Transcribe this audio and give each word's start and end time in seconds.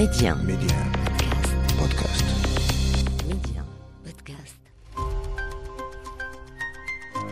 Média. 0.00 0.34
Média. 0.34 0.76
Podcast. 1.78 2.24
Média. 3.28 3.62
Podcast. 4.02 4.56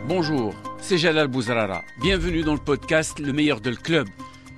Bonjour, 0.07 0.53
c'est 0.79 0.99
Jalal 0.99 1.29
Bouzrara. 1.29 1.83
Bienvenue 2.03 2.43
dans 2.43 2.53
le 2.53 2.61
podcast 2.61 3.21
Le 3.21 3.33
meilleur 3.33 3.63
de 3.63 3.71
le 3.71 3.77
club. 3.77 4.07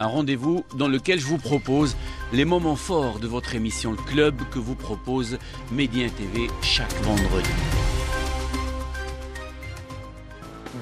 Un 0.00 0.08
rendez-vous 0.08 0.64
dans 0.74 0.88
lequel 0.88 1.20
je 1.20 1.26
vous 1.26 1.38
propose 1.38 1.94
les 2.32 2.44
moments 2.44 2.74
forts 2.74 3.20
de 3.20 3.28
votre 3.28 3.54
émission 3.54 3.92
Le 3.92 3.98
Club 3.98 4.34
que 4.50 4.58
vous 4.58 4.74
propose 4.74 5.38
Média 5.70 6.10
TV 6.10 6.48
chaque 6.62 6.92
vendredi. 7.04 7.48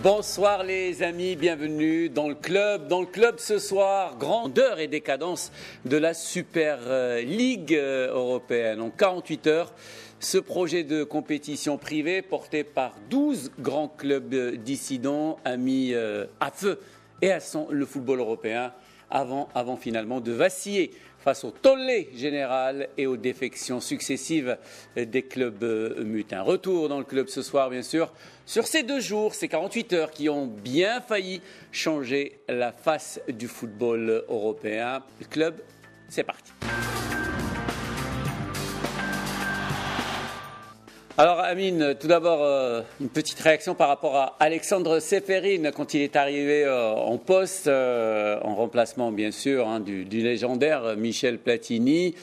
Bonsoir 0.03 0.63
les 0.63 1.03
amis, 1.03 1.35
bienvenue 1.35 2.09
dans 2.09 2.29
le 2.29 2.37
club. 2.37 2.87
Dans 2.87 3.01
le 3.01 3.07
club 3.07 3.41
ce 3.41 3.59
soir, 3.59 4.17
grandeur 4.17 4.79
et 4.79 4.87
décadence 4.87 5.51
de 5.87 5.97
la 5.97 6.15
Super 6.15 6.79
euh, 6.87 7.21
League 7.23 7.75
euh, 7.75 8.13
européenne. 8.13 8.81
En 8.81 8.91
48 8.91 9.47
heures, 9.49 9.73
ce 10.21 10.39
projet 10.39 10.85
de 10.85 11.03
compétition 11.03 11.79
privée 11.79 12.23
porté 12.23 12.63
par 12.63 12.95
12 13.11 13.51
grands 13.59 13.89
clubs 13.89 14.33
euh, 14.35 14.57
dissidents 14.57 15.41
a 15.45 15.57
mis 15.57 15.93
à 15.95 16.51
feu 16.53 16.79
et 17.21 17.33
à 17.33 17.41
sang 17.41 17.67
le 17.69 17.85
football 17.85 18.21
européen 18.21 18.73
avant 19.11 19.77
finalement 19.77 20.21
de 20.21 20.31
vaciller 20.31 20.93
face 21.29 21.45
au 21.45 21.51
tollé 21.51 22.09
général 22.15 22.89
et 22.97 23.07
aux 23.07 23.19
défections 23.19 23.81
successives 23.81 24.57
des 24.97 25.21
clubs 25.21 25.63
euh, 25.63 26.03
mutins. 26.03 26.41
Retour 26.41 26.89
dans 26.89 26.97
le 26.99 27.05
club 27.05 27.29
ce 27.29 27.43
soir, 27.43 27.69
bien 27.69 27.83
sûr, 27.83 28.15
sur 28.47 28.67
ces 28.67 28.83
deux 28.83 29.01
jours, 29.01 29.35
ces 29.35 29.47
48 29.47 29.93
heures 29.93 30.11
qui 30.11 30.31
ont 30.31 30.47
bien 30.47 31.03
failli 31.03 31.43
changer 31.71 32.41
la 32.49 32.73
face 32.73 33.21
du 33.29 33.47
football 33.47 34.25
européen. 34.31 35.03
Le 35.21 35.27
club, 35.27 35.61
c'est 36.09 36.25
parti. 36.25 36.51
Alors 41.21 41.41
Amine, 41.41 41.97
tout 41.99 42.07
d'abord 42.07 42.45
euh, 42.45 42.83
une 43.01 43.09
petite 43.09 43.41
réaction 43.41 43.75
par 43.75 43.89
rapport 43.89 44.15
à 44.15 44.37
Alexandre 44.39 45.01
Seferin 45.01 45.73
quand 45.73 45.93
il 45.93 46.03
est 46.03 46.15
arrivé 46.15 46.63
euh, 46.65 46.93
en 46.93 47.19
poste, 47.19 47.67
euh, 47.67 48.39
en 48.43 48.55
remplacement 48.55 49.11
bien 49.11 49.33
sûr 49.33 49.67
hein, 49.67 49.81
du, 49.81 50.05
légendaire 50.05 50.97
Michel 50.97 51.41
Platini. 51.41 52.15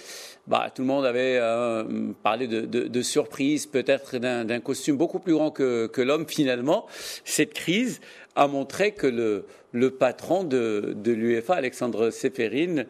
Bah, 0.48 0.72
tout 0.74 0.84
le 0.84 0.88
monde 0.88 1.06
avait 1.06 1.38
euh, 1.42 2.14
parlé 2.24 2.48
de, 2.48 3.02
surprise, 3.02 3.66
peut-être 3.66 4.18
d'un 4.18 4.60
costume 4.62 4.96
beaucoup 4.96 5.20
plus 5.20 5.34
grand 5.34 5.52
que, 5.52 5.90
l'homme 6.02 6.26
finalement. 6.26 6.86
Cette 7.26 7.54
crise 7.54 8.00
a 8.38 8.48
montré 8.48 8.94
que 8.94 9.08
le, 9.08 9.46
le 9.74 9.92
patron 9.92 10.46
de, 10.46 10.94
de 10.96 11.12
l'UEFA, 11.12 11.56
Alexandre 11.56 12.12
Seferin, 12.12 12.86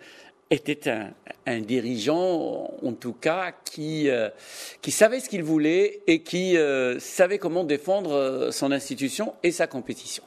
était 0.49 0.89
un, 0.89 1.13
un 1.45 1.61
dirigeant, 1.61 2.71
en 2.81 2.93
tout 2.93 3.13
cas, 3.13 3.51
qui, 3.51 4.09
euh, 4.09 4.29
qui 4.81 4.91
savait 4.91 5.19
ce 5.19 5.29
qu'il 5.29 5.43
voulait 5.43 6.01
et 6.07 6.23
qui 6.23 6.57
euh, 6.57 6.99
savait 6.99 7.39
comment 7.39 7.63
défendre 7.63 8.13
euh, 8.13 8.51
son 8.51 8.71
institution 8.71 9.35
et 9.43 9.51
sa 9.51 9.67
compétition. 9.67 10.23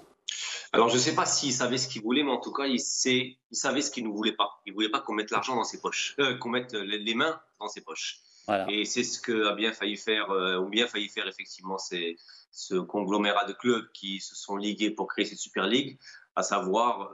Alors, 0.73 0.89
je 0.89 0.95
ne 0.95 1.01
sais 1.01 1.15
pas 1.15 1.25
s'il 1.25 1.53
savait 1.53 1.79
ce 1.79 1.89
qu'il 1.89 2.03
voulait, 2.03 2.23
mais 2.23 2.31
en 2.31 2.41
tout 2.41 2.53
cas, 2.53 2.67
il, 2.67 2.81
sait, 2.81 3.39
il 3.51 3.57
savait 3.57 3.81
ce 3.81 3.91
qu'il 3.91 4.05
ne 4.05 4.11
voulait 4.11 4.37
pas. 4.37 4.61
Il 4.67 4.71
ne 4.71 4.75
voulait 4.75 4.91
pas 4.91 5.01
qu'on 5.01 5.15
mette 5.15 5.31
l'argent 5.31 5.57
dans 5.57 5.65
ses 5.65 5.81
poches, 5.81 6.15
euh, 6.21 6.37
qu'on 6.37 6.51
mette 6.51 6.75
les, 6.75 7.15
mains 7.15 7.41
dans 7.59 7.69
ses 7.69 7.81
poches. 7.81 8.21
Voilà. 8.47 8.67
Et 8.71 8.85
c'est 8.85 9.03
ce 9.03 9.21
que 9.21 9.47
a 9.47 9.55
bien 9.55 9.73
failli 9.73 9.97
faire, 9.97 10.31
ont 10.31 10.69
bien 10.69 10.87
failli 10.87 11.09
faire 11.09 11.27
effectivement 11.27 11.77
ces, 11.77 12.17
ce 12.51 12.77
conglomérat 12.77 13.45
de 13.45 13.53
clubs 13.53 13.91
qui 13.93 14.21
se 14.21 14.35
sont 14.35 14.57
ligués 14.57 14.91
pour 14.91 15.07
créer 15.07 15.27
cette 15.27 15.39
Super 15.39 15.67
League, 15.67 15.99
à 16.35 16.43
savoir 16.43 17.13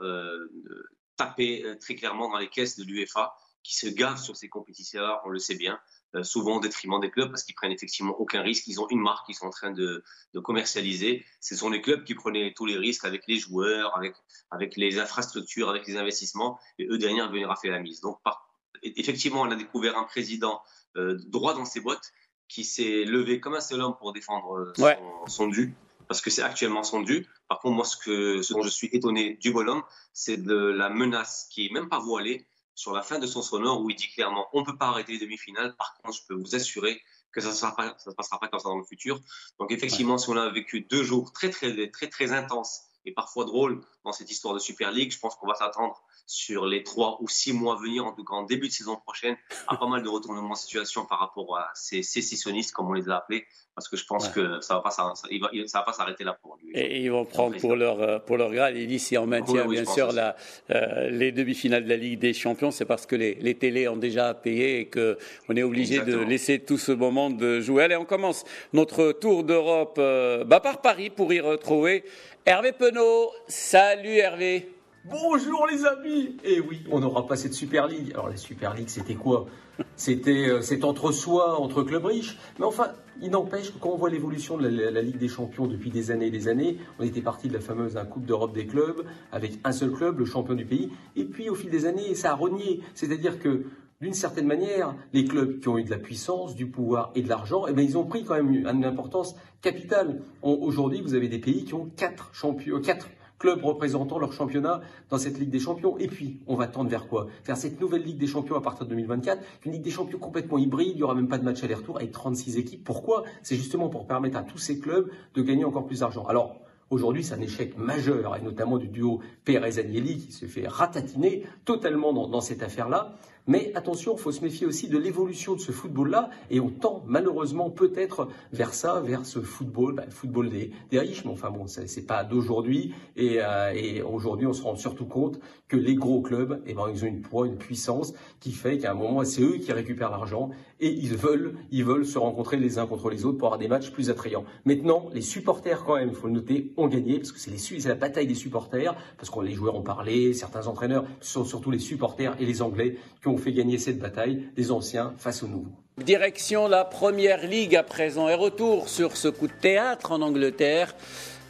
taper 1.17 1.63
euh, 1.63 1.75
très 1.75 1.95
clairement 1.95 2.29
dans 2.29 2.37
les 2.37 2.49
caisses 2.49 2.77
de 2.77 2.83
l'UEFA, 2.83 3.35
qui 3.63 3.75
se 3.75 3.87
gave 3.87 4.19
sur 4.21 4.35
ces 4.35 4.47
compétiteurs, 4.47 5.21
on 5.25 5.29
le 5.29 5.39
sait 5.39 5.55
bien, 5.55 5.79
euh, 6.13 6.23
souvent 6.23 6.57
au 6.57 6.59
détriment 6.59 6.99
des 6.99 7.09
clubs 7.09 7.29
parce 7.31 7.43
qu'ils 7.43 7.55
prennent 7.55 7.71
effectivement 7.71 8.13
aucun 8.19 8.41
risque. 8.41 8.67
Ils 8.67 8.79
ont 8.79 8.87
une 8.89 8.99
marque 9.01 9.25
qu'ils 9.25 9.35
sont 9.35 9.47
en 9.47 9.51
train 9.51 9.71
de, 9.71 10.03
de 10.33 10.39
commercialiser. 10.39 11.25
Ce 11.41 11.55
sont 11.55 11.69
les 11.69 11.81
clubs 11.81 12.03
qui 12.03 12.13
prenaient 12.13 12.53
tous 12.55 12.67
les 12.67 12.77
risques 12.77 13.05
avec 13.05 13.23
les 13.27 13.37
joueurs, 13.39 13.97
avec, 13.97 14.15
avec 14.51 14.75
les 14.75 14.99
infrastructures, 14.99 15.67
avec 15.69 15.87
les 15.87 15.97
investissements, 15.97 16.59
et 16.77 16.85
eux 16.87 16.99
derrière 16.99 17.31
venir 17.31 17.49
à 17.49 17.55
faire 17.55 17.71
la 17.71 17.79
mise. 17.79 18.01
Donc, 18.01 18.21
par, 18.23 18.47
effectivement, 18.83 19.41
on 19.41 19.49
a 19.49 19.55
découvert 19.55 19.97
un 19.97 20.03
président 20.03 20.61
euh, 20.95 21.17
droit 21.25 21.55
dans 21.55 21.65
ses 21.65 21.79
bottes 21.79 22.11
qui 22.47 22.63
s'est 22.63 23.03
levé 23.03 23.39
comme 23.39 23.55
un 23.55 23.61
seul 23.61 23.81
homme 23.81 23.95
pour 23.97 24.13
défendre 24.13 24.71
son, 24.75 24.83
Ouais. 24.83 24.99
son 25.25 25.47
dû, 25.47 25.75
parce 26.07 26.21
que 26.21 26.29
c'est 26.29 26.41
actuellement 26.41 26.83
son 26.83 27.01
dû. 27.01 27.27
Par 27.47 27.59
contre, 27.59 27.75
moi, 27.75 27.85
ce, 27.85 27.97
que, 27.97 28.41
ce 28.41 28.53
dont 28.53 28.61
je 28.61 28.69
suis 28.69 28.89
étonné 28.91 29.35
du 29.35 29.51
bonhomme, 29.51 29.83
c'est 30.13 30.37
de 30.37 30.55
la 30.55 30.89
menace 30.89 31.47
qui 31.51 31.65
est 31.65 31.71
même 31.71 31.89
pas 31.89 31.99
voilée 31.99 32.47
sur 32.75 32.93
la 32.93 33.01
fin 33.01 33.19
de 33.19 33.25
son 33.25 33.41
sonore 33.41 33.81
où 33.81 33.89
il 33.89 33.95
dit 33.95 34.09
clairement 34.09 34.47
on 34.51 34.63
peut 34.63 34.77
pas 34.77 34.87
arrêter 34.87 35.13
les 35.13 35.19
demi-finales. 35.19 35.75
Par 35.77 35.95
contre, 35.97 36.17
je 36.17 36.25
peux 36.27 36.35
vous 36.35 36.55
assurer 36.55 37.01
que 37.31 37.41
ça 37.41 37.49
ne 37.49 37.53
se 37.53 38.09
passera 38.11 38.39
pas 38.39 38.47
comme 38.47 38.59
ça 38.59 38.69
dans 38.69 38.77
le 38.77 38.83
futur. 38.83 39.19
Donc 39.59 39.71
effectivement, 39.71 40.17
si 40.17 40.29
on 40.29 40.37
a 40.37 40.49
vécu 40.49 40.81
deux 40.81 41.03
jours 41.03 41.31
très 41.33 41.49
très 41.49 41.89
très 41.89 42.07
très 42.07 42.31
intenses 42.31 42.83
et 43.05 43.11
parfois 43.11 43.45
drôles 43.45 43.81
dans 44.03 44.11
cette 44.11 44.29
histoire 44.31 44.53
de 44.53 44.59
Super 44.59 44.91
League, 44.91 45.11
je 45.11 45.19
pense 45.19 45.35
qu'on 45.35 45.47
va 45.47 45.55
s'attendre 45.55 46.01
sur 46.27 46.65
les 46.65 46.83
trois 46.83 47.17
ou 47.21 47.27
six 47.27 47.53
mois 47.53 47.75
à 47.75 47.77
venir, 47.79 48.05
en 48.05 48.11
tout 48.13 48.23
cas 48.23 48.33
en 48.35 48.43
début 48.43 48.67
de 48.67 48.73
saison 48.73 48.95
prochaine, 48.95 49.35
à 49.67 49.77
pas 49.77 49.87
mal 49.87 50.01
de 50.03 50.09
retournements 50.09 50.53
de 50.53 50.57
situation 50.57 51.05
par 51.05 51.19
rapport 51.19 51.57
à 51.57 51.69
ces 51.75 52.01
sécessionnistes, 52.03 52.71
comme 52.71 52.87
on 52.89 52.93
les 52.93 53.07
a 53.09 53.17
appelés, 53.17 53.45
parce 53.75 53.87
que 53.87 53.97
je 53.97 54.05
pense 54.05 54.27
Ouais. 54.27 54.33
que 54.33 54.61
ça 54.61 54.75
va 54.75 54.81
pas, 54.81 54.89
s'ar- 54.91 55.15
ça, 55.17 55.27
il 55.29 55.39
va, 55.41 55.49
il- 55.53 55.67
ça 55.69 55.79
va 55.79 55.85
pas 55.85 55.93
s'arrêter 55.93 56.23
là 56.23 56.37
pour 56.41 56.57
lui. 56.63 56.71
Et 56.73 57.01
ils 57.01 57.11
vont 57.11 57.25
prendre 57.25 57.57
pour 57.59 57.75
leur, 57.75 58.01
euh, 58.01 58.19
pour 58.19 58.37
leur 58.37 58.51
grade. 58.51 58.75
Et 58.75 58.87
d'ici 58.87 59.17
on 59.17 59.27
maintient 59.27 59.61
Oui, 59.63 59.75
oui, 59.77 59.81
bien 59.81 59.85
sûr 59.93 60.11
la, 60.11 60.35
euh, 60.71 61.09
les 61.09 61.31
demi-finales 61.31 61.83
de 61.83 61.89
la 61.89 61.97
Ligue 61.97 62.19
des 62.19 62.33
Champions. 62.33 62.71
C'est 62.71 62.85
parce 62.85 63.05
que 63.05 63.15
les, 63.15 63.35
les 63.35 63.55
télés 63.55 63.87
ont 63.87 63.97
déjà 63.97 64.33
payé 64.33 64.79
et 64.79 64.89
qu'on 64.89 65.55
est 65.55 65.63
obligé 65.63 65.99
de 66.01 66.17
laisser 66.17 66.59
tout 66.59 66.77
ce 66.77 66.91
moment 66.91 67.29
de 67.29 67.59
jouer. 67.59 67.83
Allez, 67.83 67.95
on 67.97 68.05
commence 68.05 68.45
notre 68.73 69.11
tour 69.11 69.43
d'Europe 69.43 69.95
euh, 69.99 70.43
bah, 70.43 70.59
par 70.59 70.81
Paris 70.81 71.09
pour 71.09 71.31
y 71.33 71.39
retrouver 71.39 72.03
Hervé 72.47 72.73
Penaud. 72.73 73.31
Salut 73.47 74.17
Hervé. 74.17 74.69
Bonjour 75.05 75.65
les 75.65 75.83
amis 75.83 76.37
Et 76.43 76.59
oui, 76.59 76.83
on 76.91 76.99
n'aura 76.99 77.25
pas 77.25 77.35
cette 77.35 77.55
Super 77.55 77.87
League. 77.87 78.11
Alors 78.13 78.29
la 78.29 78.37
Super 78.37 78.75
League, 78.75 78.89
c'était 78.89 79.15
quoi? 79.15 79.47
C'était 79.95 80.49
euh, 80.49 80.61
c'est 80.61 80.83
entre 80.83 81.11
soi, 81.11 81.59
entre 81.59 81.81
clubs 81.81 82.05
riches. 82.05 82.37
Mais 82.59 82.65
enfin, 82.65 82.91
il 83.19 83.31
n'empêche 83.31 83.73
que 83.73 83.79
quand 83.79 83.89
on 83.89 83.97
voit 83.97 84.11
l'évolution 84.11 84.59
de 84.59 84.67
la, 84.67 84.91
la 84.91 85.01
Ligue 85.01 85.17
des 85.17 85.27
Champions 85.27 85.65
depuis 85.65 85.89
des 85.89 86.11
années 86.11 86.27
et 86.27 86.31
des 86.31 86.47
années, 86.47 86.77
on 86.99 87.03
était 87.03 87.21
parti 87.21 87.47
de 87.47 87.53
la 87.55 87.61
fameuse 87.61 87.97
hein, 87.97 88.05
Coupe 88.05 88.27
d'Europe 88.27 88.53
des 88.53 88.67
clubs, 88.67 89.03
avec 89.31 89.53
un 89.63 89.71
seul 89.71 89.89
club, 89.89 90.19
le 90.19 90.25
champion 90.25 90.53
du 90.53 90.65
pays. 90.65 90.91
Et 91.15 91.23
puis 91.23 91.49
au 91.49 91.55
fil 91.55 91.71
des 91.71 91.87
années, 91.87 92.13
ça 92.13 92.29
a 92.29 92.35
renié. 92.35 92.81
C'est-à-dire 92.93 93.39
que 93.39 93.63
d'une 94.01 94.13
certaine 94.13 94.45
manière, 94.45 94.95
les 95.13 95.23
clubs 95.23 95.59
qui 95.59 95.69
ont 95.69 95.77
eu 95.77 95.83
de 95.83 95.89
la 95.89 95.97
puissance, 95.97 96.55
du 96.55 96.67
pouvoir 96.67 97.11
et 97.15 97.21
de 97.21 97.29
l'argent, 97.29 97.65
eh 97.67 97.73
ben, 97.73 97.81
ils 97.81 97.97
ont 97.97 98.05
pris 98.05 98.25
quand 98.25 98.35
même 98.35 98.53
une, 98.53 98.85
importance 98.85 99.35
capitale. 99.61 100.21
Aujourd'hui, 100.41 101.01
vous 101.01 101.13
avez 101.13 101.29
des 101.29 101.39
pays 101.39 101.63
qui 101.63 101.73
ont 101.73 101.89
quatre 101.95 102.29
champions, 102.33 102.81
quatre 102.81 103.07
clubs 103.39 103.63
représentant 103.63 104.19
leur 104.19 104.33
championnat 104.33 104.81
dans 105.09 105.17
cette 105.17 105.39
Ligue 105.39 105.49
des 105.49 105.59
Champions. 105.59 105.97
Et 105.97 106.07
puis, 106.07 106.41
on 106.47 106.55
va 106.55 106.67
tendre 106.67 106.89
vers 106.89 107.07
quoi? 107.07 107.27
Vers 107.45 107.57
cette 107.57 107.79
nouvelle 107.79 108.03
Ligue 108.03 108.17
des 108.17 108.27
Champions 108.27 108.55
à 108.55 108.61
partir 108.61 108.85
de 108.85 108.89
2024, 108.89 109.41
une 109.65 109.71
Ligue 109.71 109.81
des 109.81 109.91
Champions 109.91 110.19
complètement 110.19 110.57
hybride, 110.57 110.91
il 110.91 110.97
n'y 110.97 111.03
aura 111.03 111.15
même 111.15 111.27
pas 111.27 111.37
de 111.37 111.43
match 111.43 111.63
aller-retour 111.63 111.97
avec 111.97 112.11
36 112.11 112.57
équipes. 112.57 112.83
Pourquoi? 112.83 113.23
C'est 113.43 113.55
justement 113.55 113.89
pour 113.89 114.07
permettre 114.07 114.37
à 114.37 114.43
tous 114.43 114.57
ces 114.57 114.79
clubs 114.79 115.09
de 115.35 115.41
gagner 115.41 115.63
encore 115.65 115.85
plus 115.85 115.99
d'argent. 116.01 116.25
Alors, 116.25 116.59
Aujourd'hui, 116.91 117.23
c'est 117.23 117.33
un 117.33 117.41
échec 117.41 117.79
majeur, 117.79 118.35
et 118.35 118.41
notamment 118.41 118.77
du 118.77 118.87
duo 118.87 119.19
Pérez-Agnelli 119.43 120.19
qui 120.19 120.31
se 120.31 120.45
fait 120.45 120.67
ratatiner 120.67 121.43
totalement 121.65 122.13
dans 122.13 122.41
cette 122.41 122.61
affaire-là. 122.61 123.15
Mais 123.47 123.71
attention, 123.75 124.15
il 124.15 124.19
faut 124.19 124.31
se 124.31 124.41
méfier 124.41 124.65
aussi 124.65 124.87
de 124.87 124.97
l'évolution 124.97 125.53
de 125.53 125.59
ce 125.59 125.71
football-là, 125.71 126.29
et 126.49 126.59
on 126.59 126.69
tend 126.69 127.03
malheureusement 127.05 127.69
peut-être 127.69 128.27
vers 128.51 128.73
ça, 128.73 129.01
vers 129.01 129.25
ce 129.25 129.39
football, 129.39 129.93
bah, 129.93 130.03
le 130.05 130.11
football 130.11 130.49
des, 130.49 130.71
riches. 130.91 131.25
Mais 131.25 131.31
enfin 131.31 131.51
bon, 131.51 131.67
c'est 131.67 132.07
pas 132.07 132.23
d'aujourd'hui, 132.23 132.93
et, 133.15 133.37
euh, 133.41 133.73
et 133.75 134.01
aujourd'hui, 134.01 134.47
on 134.47 134.53
se 134.53 134.63
rend 134.63 134.75
surtout 134.75 135.05
compte 135.05 135.39
que 135.67 135.77
les 135.77 135.95
gros 135.95 136.21
clubs, 136.21 136.61
eh 136.65 136.73
ben, 136.73 136.85
ils 136.91 137.03
ont 137.03 137.07
une 137.07 137.21
poids, 137.21 137.45
une 137.45 137.57
puissance 137.57 138.13
qui 138.39 138.51
fait 138.51 138.77
qu'à 138.77 138.91
un 138.91 138.95
moment, 138.95 139.23
c'est 139.23 139.41
eux 139.41 139.57
qui 139.57 139.71
récupèrent 139.71 140.11
l'argent, 140.11 140.49
et 140.79 140.89
ils 140.89 141.15
veulent, 141.15 141.55
ils 141.71 141.85
veulent 141.85 142.05
se 142.05 142.17
rencontrer 142.17 142.57
les 142.57 142.79
uns 142.79 142.87
contre 142.87 143.09
les 143.09 143.25
autres 143.25 143.37
pour 143.37 143.47
avoir 143.47 143.59
des 143.59 143.67
matchs 143.67 143.91
plus 143.91 144.09
attrayants. 144.09 144.45
Maintenant, 144.65 145.09
les 145.13 145.21
supporters, 145.21 145.83
quand 145.83 145.95
même, 145.95 146.09
il 146.09 146.15
faut 146.15 146.27
le 146.27 146.33
noter, 146.33 146.73
ont 146.77 146.87
gagné, 146.87 147.19
parce 147.19 147.31
que 147.31 147.39
c'est 147.39 147.87
la 147.87 147.95
bataille 147.95 148.27
des 148.27 148.35
supporters, 148.35 148.95
parce 149.17 149.29
que 149.29 149.39
les 149.41 149.53
joueurs 149.53 149.75
ont 149.75 149.83
parlé, 149.83 150.33
certains 150.33 150.67
entraîneurs, 150.67 151.05
ce 151.19 151.33
sont 151.33 151.45
surtout 151.45 151.71
les 151.71 151.79
supporters 151.79 152.35
et 152.39 152.45
les 152.45 152.61
Anglais 152.61 152.97
qui 153.21 153.27
ont 153.27 153.34
fait 153.37 153.51
gagner 153.51 153.77
cette 153.77 153.99
bataille, 153.99 154.43
les 154.57 154.71
anciens 154.71 155.13
face 155.17 155.43
aux 155.43 155.47
nouveaux. 155.47 155.71
Direction 156.03 156.67
la 156.67 156.83
Première 156.83 157.47
Ligue 157.47 157.75
à 157.75 157.83
présent 157.83 158.27
et 158.27 158.33
retour 158.33 158.89
sur 158.89 159.15
ce 159.15 159.27
coup 159.27 159.47
de 159.47 159.53
théâtre 159.53 160.11
en 160.11 160.21
Angleterre. 160.21 160.93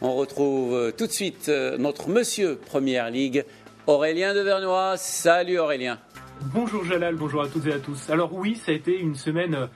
On 0.00 0.14
retrouve 0.14 0.74
euh, 0.74 0.92
tout 0.92 1.06
de 1.06 1.12
suite 1.12 1.48
euh, 1.48 1.78
notre 1.78 2.08
monsieur 2.08 2.56
Première 2.56 3.10
Ligue, 3.10 3.44
Aurélien 3.86 4.34
Devernois. 4.34 4.96
Salut 4.96 5.58
Aurélien. 5.58 5.98
Bonjour 6.52 6.84
Jalal, 6.84 7.16
bonjour 7.16 7.42
à 7.42 7.48
toutes 7.48 7.66
et 7.66 7.72
à 7.72 7.78
tous. 7.78 8.10
Alors 8.10 8.34
oui, 8.34 8.56
ça 8.56 8.72
a 8.72 8.74
été 8.74 8.96
une 8.98 9.14
semaine 9.14 9.54
euh, 9.54 9.66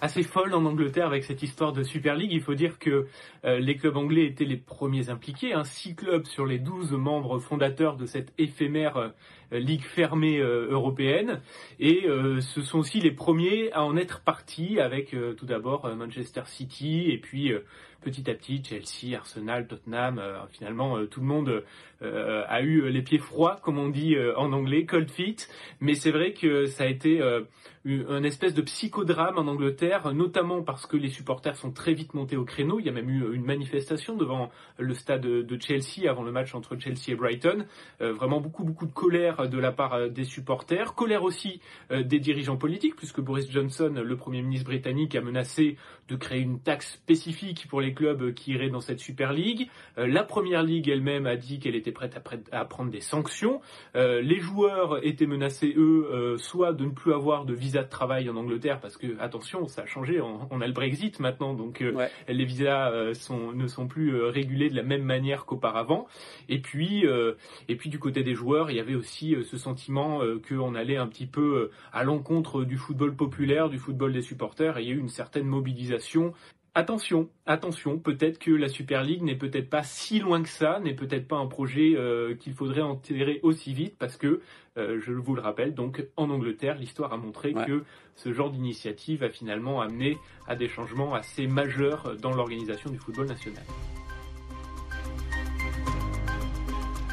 assez 0.00 0.22
folle 0.22 0.54
en 0.54 0.64
Angleterre 0.64 1.06
avec 1.06 1.24
cette 1.24 1.42
histoire 1.42 1.72
de 1.72 1.82
Super 1.82 2.14
League. 2.14 2.32
Il 2.32 2.40
faut 2.40 2.54
dire 2.54 2.78
que 2.78 3.06
euh, 3.44 3.58
les 3.58 3.76
clubs 3.76 3.96
anglais 3.96 4.26
étaient 4.26 4.44
les 4.44 4.56
premiers 4.56 5.10
impliqués. 5.10 5.52
Hein. 5.52 5.64
Six 5.64 5.94
clubs 5.94 6.26
sur 6.26 6.46
les 6.46 6.58
12 6.58 6.92
membres 6.92 7.38
fondateurs 7.38 7.96
de 7.96 8.06
cette 8.06 8.32
éphémère 8.38 8.96
euh, 8.96 9.08
ligue 9.52 9.82
fermée 9.82 10.38
européenne. 10.38 11.40
Et 11.80 12.06
ce 12.40 12.62
sont 12.62 12.78
aussi 12.78 13.00
les 13.00 13.10
premiers 13.10 13.72
à 13.72 13.82
en 13.82 13.96
être 13.96 14.20
partis 14.20 14.78
avec 14.78 15.16
tout 15.36 15.44
d'abord 15.44 15.92
Manchester 15.96 16.42
City 16.46 17.10
et 17.10 17.18
puis 17.18 17.52
petit 18.00 18.28
à 18.30 18.34
petit, 18.34 18.62
Chelsea, 18.64 19.16
Arsenal, 19.16 19.66
Tottenham, 19.66 20.18
euh, 20.18 20.46
finalement, 20.50 20.96
euh, 20.96 21.06
tout 21.06 21.20
le 21.20 21.26
monde 21.26 21.62
euh, 22.02 22.44
a 22.48 22.62
eu 22.62 22.88
les 22.90 23.02
pieds 23.02 23.18
froids, 23.18 23.60
comme 23.62 23.78
on 23.78 23.88
dit 23.88 24.16
en 24.36 24.52
anglais, 24.52 24.86
cold 24.86 25.10
feet. 25.10 25.48
Mais 25.80 25.94
c'est 25.94 26.10
vrai 26.10 26.32
que 26.32 26.64
ça 26.64 26.84
a 26.84 26.86
été 26.86 27.20
un 27.84 28.22
espèce 28.22 28.54
de 28.54 28.62
psychodrame 28.62 29.36
en 29.36 29.46
Angleterre, 29.46 30.12
notamment 30.14 30.62
parce 30.62 30.86
que 30.86 30.96
les 30.96 31.10
supporters 31.10 31.56
sont 31.56 31.72
très 31.72 31.92
vite 31.92 32.14
montés 32.14 32.38
au 32.38 32.44
créneau. 32.44 32.80
Il 32.80 32.86
y 32.86 32.88
a 32.88 32.92
même 32.92 33.10
eu 33.10 33.34
une 33.34 33.44
manifestation 33.44 34.16
devant 34.16 34.50
le 34.78 34.94
stade 34.94 35.20
de 35.20 35.60
Chelsea 35.60 36.08
avant 36.08 36.22
le 36.22 36.32
match 36.32 36.54
entre 36.54 36.78
Chelsea 36.78 37.08
et 37.08 37.14
Brighton. 37.14 37.66
vraiment 38.00 38.40
beaucoup, 38.40 38.64
beaucoup 38.64 38.86
de 38.86 38.92
colère 38.92 39.46
de 39.46 39.58
la 39.58 39.72
part 39.72 40.08
des 40.08 40.24
supporters. 40.24 40.94
Colère 40.94 41.22
aussi 41.22 41.60
des 41.90 42.18
dirigeants 42.18 42.56
politiques, 42.56 42.96
puisque 42.96 43.20
Boris 43.20 43.50
Johnson, 43.50 43.92
le 44.02 44.16
Premier 44.16 44.40
ministre 44.40 44.66
britannique, 44.66 45.14
a 45.14 45.20
menacé 45.20 45.76
de 46.08 46.16
créer 46.16 46.40
une 46.40 46.60
taxe 46.60 46.94
spécifique 46.94 47.66
pour 47.68 47.80
les 47.82 47.89
clubs 47.94 48.34
qui 48.34 48.52
iraient 48.52 48.70
dans 48.70 48.80
cette 48.80 49.00
Super 49.00 49.32
League. 49.32 49.68
Euh, 49.98 50.06
la 50.06 50.22
Première 50.22 50.62
Ligue 50.62 50.88
elle-même 50.88 51.26
a 51.26 51.36
dit 51.36 51.58
qu'elle 51.58 51.74
était 51.74 51.92
prête 51.92 52.18
à, 52.52 52.64
prendre 52.64 52.90
des 52.90 53.00
sanctions. 53.00 53.60
Euh, 53.96 54.20
les 54.20 54.38
joueurs 54.38 55.04
étaient 55.04 55.26
menacés, 55.26 55.74
eux, 55.76 56.08
euh, 56.12 56.36
soit 56.36 56.72
de 56.72 56.84
ne 56.84 56.90
plus 56.90 57.12
avoir 57.12 57.44
de 57.44 57.54
visa 57.54 57.82
de 57.82 57.88
travail 57.88 58.28
en 58.28 58.36
Angleterre, 58.36 58.80
parce 58.80 58.96
que, 58.96 59.18
attention, 59.20 59.66
ça 59.66 59.82
a 59.82 59.86
changé, 59.86 60.20
on, 60.20 60.60
a 60.60 60.66
le 60.66 60.72
Brexit 60.72 61.20
maintenant, 61.20 61.54
donc 61.54 61.82
les 62.28 62.44
visas 62.44 63.14
sont, 63.14 63.52
ne 63.52 63.66
sont 63.66 63.86
plus 63.86 64.22
régulés 64.24 64.68
de 64.68 64.76
la 64.76 64.82
même 64.82 65.02
manière 65.02 65.46
qu'auparavant. 65.46 66.06
Et 66.48 66.60
puis, 66.60 67.04
et 67.68 67.76
puis 67.76 67.90
du 67.90 67.98
côté 67.98 68.22
des 68.22 68.34
joueurs, 68.34 68.70
il 68.70 68.76
y 68.76 68.80
avait 68.80 68.94
aussi 68.94 69.36
ce 69.42 69.56
sentiment 69.56 70.20
qu'on 70.48 70.74
allait 70.74 70.96
un 70.96 71.06
petit 71.06 71.26
peu 71.26 71.70
à 71.92 72.04
l'encontre 72.04 72.64
du 72.64 72.76
football 72.76 73.14
populaire, 73.16 73.68
du 73.68 73.78
football 73.78 74.12
des 74.12 74.22
supporters, 74.22 74.78
et 74.78 74.82
il 74.82 74.88
y 74.88 74.92
a 74.92 74.94
eu 74.94 75.00
une 75.00 75.08
certaine 75.08 75.46
mobilisation 75.46 76.34
Attention, 76.76 77.28
attention, 77.46 77.98
peut-être 77.98 78.38
que 78.38 78.52
la 78.52 78.68
Super 78.68 79.02
League 79.02 79.22
n'est 79.22 79.36
peut-être 79.36 79.68
pas 79.68 79.82
si 79.82 80.20
loin 80.20 80.40
que 80.40 80.48
ça, 80.48 80.78
n'est 80.78 80.94
peut-être 80.94 81.26
pas 81.26 81.36
un 81.36 81.46
projet 81.46 81.94
euh, 81.96 82.36
qu'il 82.36 82.54
faudrait 82.54 82.80
enterrer 82.80 83.40
aussi 83.42 83.74
vite, 83.74 83.96
parce 83.98 84.16
que, 84.16 84.40
euh, 84.76 85.00
je 85.04 85.12
vous 85.12 85.34
le 85.34 85.42
rappelle, 85.42 85.74
donc 85.74 86.06
en 86.16 86.30
Angleterre, 86.30 86.76
l'histoire 86.76 87.12
a 87.12 87.16
montré 87.16 87.54
que 87.54 87.82
ce 88.14 88.32
genre 88.32 88.50
d'initiative 88.50 89.24
a 89.24 89.30
finalement 89.30 89.80
amené 89.80 90.16
à 90.46 90.54
des 90.54 90.68
changements 90.68 91.12
assez 91.12 91.48
majeurs 91.48 92.16
dans 92.22 92.32
l'organisation 92.32 92.88
du 92.88 92.98
football 92.98 93.26
national. 93.26 93.64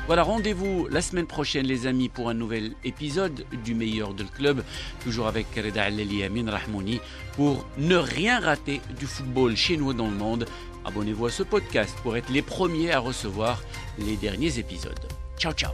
Voilà, 0.08 0.24
rendez-vous 0.24 0.88
la 0.90 1.02
semaine 1.02 1.28
prochaine, 1.28 1.66
les 1.66 1.86
amis, 1.86 2.08
pour 2.08 2.30
un 2.30 2.34
nouvel 2.34 2.72
épisode 2.86 3.46
du 3.66 3.76
meilleur 3.76 4.14
de 4.14 4.24
le 4.24 4.30
club, 4.30 4.64
toujours 5.04 5.28
avec 5.28 5.48
Reda 5.54 5.84
Aleli 5.84 6.24
Amin 6.24 6.50
Rahmouni, 6.50 7.02
pour 7.34 7.66
ne 7.78 7.98
rien 7.98 8.40
rater 8.40 8.80
du 8.98 9.06
football 9.06 9.58
chez 9.58 9.76
nous 9.76 9.94
dans 9.94 10.08
le 10.08 10.16
monde. 10.16 10.46
Abonnez-vous 10.86 11.26
à 11.26 11.30
ce 11.30 11.44
podcast 11.44 11.94
pour 12.04 12.16
être 12.16 12.30
les 12.30 12.42
premiers 12.42 12.94
à 12.94 13.00
recevoir 13.00 13.62
les 14.00 14.16
derniers 14.16 14.60
épisodes. 14.60 15.08
Ciao, 15.38 15.52
ciao 15.52 15.74